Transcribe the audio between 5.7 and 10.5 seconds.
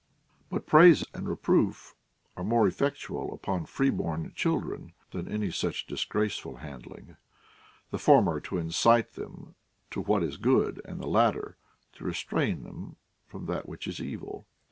dissrraceful handling; the former to incite them to what is